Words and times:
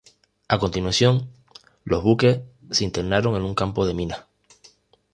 A 0.47 0.57
continuación, 0.57 1.29
los 1.83 2.01
buques 2.01 2.39
se 2.71 2.83
internaron 2.83 3.35
en 3.35 3.43
un 3.43 3.53
campo 3.53 3.85
de 3.85 3.93
minas. 3.93 4.23